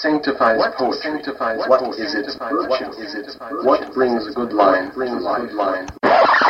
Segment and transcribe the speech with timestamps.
[0.00, 1.00] sanctifies what poetry?
[1.02, 2.26] Sanctifies what is it?
[2.38, 3.36] What is it?
[3.64, 4.90] What brings a good line?
[4.90, 5.88] Brings a good line.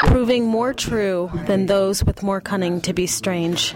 [0.06, 3.74] Proving more true than those with more cunning to be strange.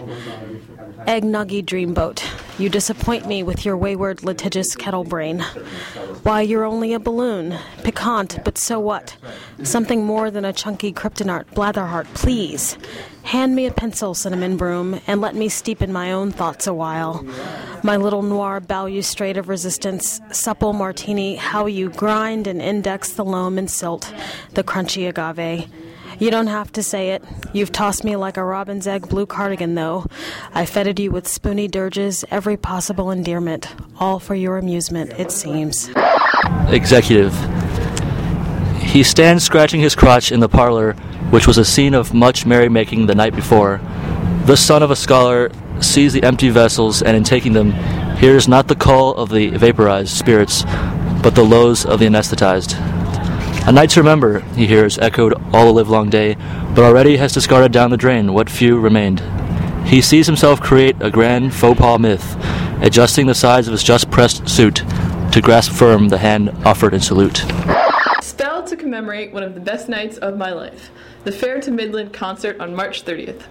[1.07, 2.23] Eggnuggy dreamboat,
[2.57, 5.41] you disappoint me with your wayward litigious kettle brain.
[6.23, 7.57] Why, you're only a balloon.
[7.83, 9.17] Piquant, but so what?
[9.63, 12.77] Something more than a chunky kryptonite blatherheart, please.
[13.23, 16.73] Hand me a pencil, cinnamon broom, and let me steep in my own thoughts a
[16.73, 17.25] while.
[17.83, 23.57] My little noir balustrade of resistance, supple martini, how you grind and index the loam
[23.57, 24.13] and silt,
[24.53, 25.67] the crunchy agave.
[26.23, 27.21] You don't have to say it.
[27.51, 30.05] You've tossed me like a robin's egg blue cardigan, though.
[30.53, 33.67] I feted you with spoony dirges, every possible endearment,
[33.99, 35.89] all for your amusement, it seems.
[36.69, 37.33] Executive.
[38.79, 40.93] He stands scratching his crotch in the parlor,
[41.29, 43.81] which was a scene of much merrymaking the night before.
[44.45, 45.51] The son of a scholar
[45.81, 47.73] sees the empty vessels, and in taking them,
[48.15, 50.63] hears not the call of the vaporized spirits,
[51.21, 52.92] but the lows of the anesthetized.
[53.65, 56.35] A night to remember, he hears echoed all the livelong day,
[56.75, 59.21] but already has discarded down the drain what few remained.
[59.87, 62.35] He sees himself create a grand faux pas myth,
[62.81, 64.83] adjusting the size of his just pressed suit
[65.31, 67.45] to grasp firm the hand offered in salute.
[68.21, 70.91] Spell to commemorate one of the best nights of my life
[71.23, 73.43] the Fair to Midland concert on March 30th.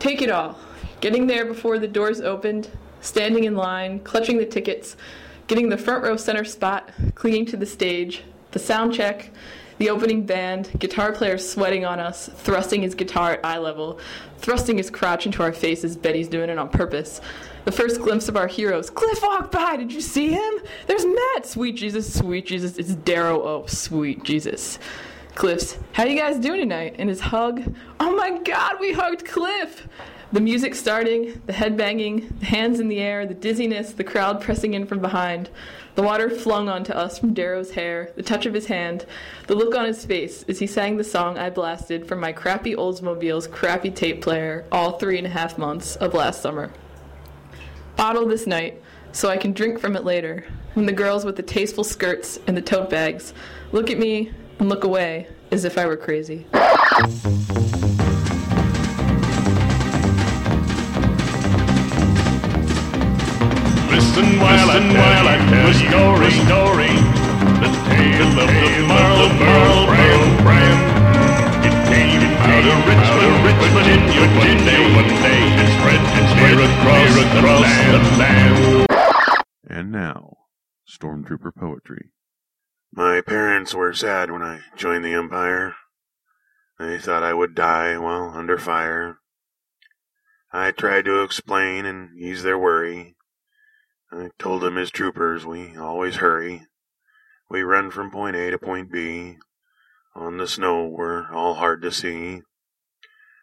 [0.00, 0.58] Take it all.
[1.00, 2.68] Getting there before the doors opened,
[3.00, 4.96] standing in line, clutching the tickets,
[5.46, 9.30] getting the front row center spot, clinging to the stage, the sound check,
[9.78, 13.98] the opening band, guitar player sweating on us, thrusting his guitar at eye level,
[14.38, 17.20] thrusting his crotch into our faces, Betty's doing it on purpose.
[17.64, 18.90] The first glimpse of our heroes.
[18.90, 20.52] Cliff walked by, did you see him?
[20.86, 21.46] There's Matt!
[21.46, 24.78] Sweet Jesus, sweet Jesus, it's Darroh, oh, sweet Jesus.
[25.34, 26.96] Cliff's, how you guys doing tonight?
[26.98, 29.88] And his hug, oh my god, we hugged Cliff!
[30.32, 34.40] The music starting, the head banging, the hands in the air, the dizziness, the crowd
[34.40, 35.50] pressing in from behind,
[35.96, 39.06] the water flung onto us from Darroh's hair, the touch of his hand,
[39.48, 42.76] the look on his face as he sang the song I blasted from my crappy
[42.76, 46.70] Oldsmobile's crappy tape player all three and a half months of last summer.
[47.96, 50.44] Bottle this night so I can drink from it later
[50.74, 53.34] when the girls with the tasteful skirts and the tote bags
[53.72, 56.46] look at me and look away as if I were crazy.
[63.90, 66.94] Listen while Listen I while I tell you story, a story.
[67.58, 70.80] The tale of the Marl Marl Brand Brand.
[71.66, 75.42] It came out of Richmond, Richmond in your one day, one day.
[75.58, 78.86] It spread, it spread across, across the land.
[79.68, 80.36] And now,
[80.88, 82.10] Stormtrooper Poetry.
[82.92, 85.74] My parents were sad when I joined the Empire.
[86.78, 89.18] They thought I would die while under fire.
[90.52, 93.16] I tried to explain and ease their worry.
[94.12, 96.66] I told them as troopers we always hurry.
[97.48, 99.38] We run from point A to point B.
[100.14, 102.42] On the snow we're all hard to see.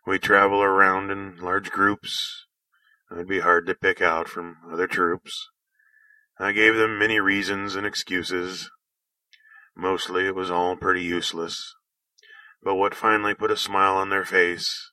[0.06, 2.46] We travel around in large groups.
[3.10, 5.50] I'd be hard to pick out from other troops.
[6.38, 8.70] I gave them many reasons and excuses.
[9.76, 11.76] Mostly it was all pretty useless.
[12.62, 14.92] But what finally put a smile on their face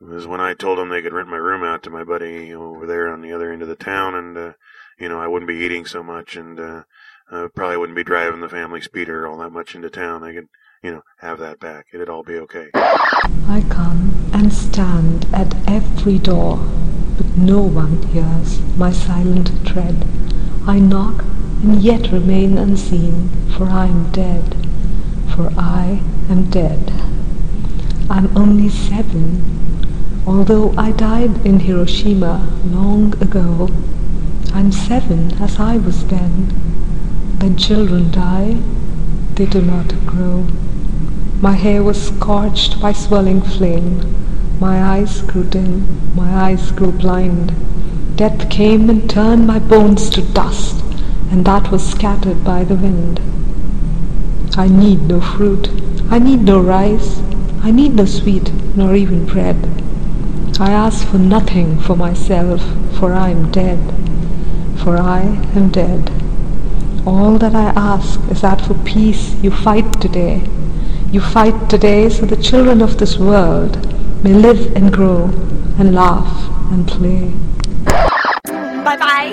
[0.00, 2.86] was when I told them they could rent my room out to my buddy over
[2.86, 4.52] there on the other end of the town and uh,
[4.98, 6.82] you know, I wouldn't be eating so much and, uh,
[7.30, 10.22] uh, probably wouldn't be driving the family speeder all that much into town.
[10.22, 10.48] I could,
[10.82, 11.86] you know, have that back.
[11.92, 12.68] It'd all be okay.
[12.74, 16.58] I come and stand at every door,
[17.16, 20.06] but no one hears my silent tread.
[20.66, 21.24] I knock
[21.62, 24.68] and yet remain unseen, for I am dead,
[25.34, 26.92] for I am dead.
[28.10, 29.42] I'm only seven,
[30.26, 33.70] although I died in Hiroshima long ago.
[34.56, 36.46] I'm seven as I was then.
[37.40, 38.56] When children die,
[39.34, 40.46] they do not grow.
[41.40, 44.14] My hair was scorched by swelling flame.
[44.60, 47.52] My eyes grew dim, my eyes grew blind.
[48.14, 50.84] Death came and turned my bones to dust,
[51.32, 53.20] and that was scattered by the wind.
[54.56, 55.68] I need no fruit,
[56.10, 57.20] I need no rice,
[57.60, 59.56] I need no sweet, nor even bread.
[60.60, 62.62] I ask for nothing for myself,
[63.00, 63.80] for I am dead
[64.82, 65.22] for I
[65.54, 66.10] am dead.
[67.06, 70.42] All that I ask is that for peace you fight today.
[71.10, 73.76] You fight today so the children of this world
[74.24, 75.24] may live and grow
[75.78, 77.30] and laugh and play.
[77.84, 79.30] Bye bye.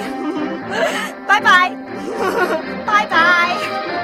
[1.27, 1.75] bye bye.
[2.85, 3.97] bye bye.